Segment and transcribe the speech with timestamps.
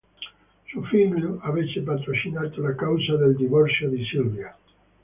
[0.67, 4.57] Suo figlio avesse patrocinato la causa del divorzio di Silvia.